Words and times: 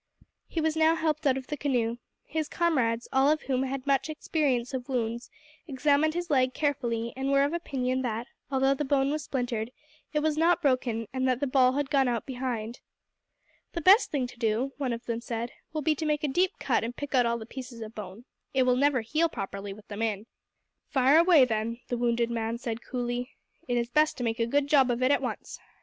He 0.47 0.59
was 0.59 0.75
now 0.75 0.95
helped 0.95 1.27
out 1.27 1.37
of 1.37 1.45
the 1.45 1.55
canoe. 1.55 1.99
His 2.25 2.49
comrades, 2.49 3.07
all 3.13 3.29
of 3.29 3.43
whom 3.43 3.61
had 3.61 3.85
much 3.85 4.09
experience 4.09 4.73
of 4.73 4.89
wounds, 4.89 5.29
examined 5.67 6.15
his 6.15 6.31
leg 6.31 6.55
carefully, 6.55 7.13
and 7.15 7.31
were 7.31 7.43
of 7.43 7.53
opinion 7.53 8.01
that, 8.01 8.25
although 8.49 8.73
the 8.73 8.83
bone 8.83 9.11
was 9.11 9.23
splintered, 9.25 9.69
it 10.11 10.21
was 10.21 10.39
not 10.39 10.59
broken, 10.59 11.07
and 11.13 11.27
that 11.27 11.39
the 11.39 11.45
ball 11.45 11.73
had 11.73 11.91
gone 11.91 12.07
out 12.07 12.25
behind. 12.25 12.79
"The 13.73 13.81
best 13.81 14.09
thing 14.09 14.25
to 14.25 14.39
do," 14.39 14.73
one 14.77 14.91
of 14.91 15.05
them 15.05 15.21
said, 15.21 15.51
"will 15.71 15.83
be 15.83 15.93
to 15.93 16.05
make 16.07 16.23
a 16.23 16.27
deep 16.27 16.53
cut 16.57 16.83
and 16.83 16.95
pick 16.97 17.13
out 17.13 17.27
all 17.27 17.37
the 17.37 17.45
pieces 17.45 17.79
of 17.81 17.93
bone. 17.93 18.25
It 18.55 18.63
will 18.63 18.77
never 18.77 19.01
heal 19.01 19.29
properly 19.29 19.71
with 19.71 19.87
them 19.87 20.01
in." 20.01 20.25
"Fire 20.89 21.19
away 21.19 21.45
then!" 21.45 21.79
the 21.89 21.97
wounded 21.99 22.31
man 22.31 22.57
said 22.57 22.81
coolly. 22.83 23.35
"It 23.67 23.77
is 23.77 23.91
best 23.91 24.17
to 24.17 24.23
make 24.23 24.39
a 24.39 24.47
good 24.47 24.65
job 24.65 24.89
of 24.89 25.03
it 25.03 25.11
at 25.11 25.21
once. 25.21 25.59